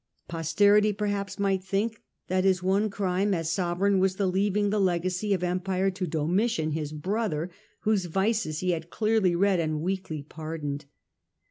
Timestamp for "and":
9.59-9.81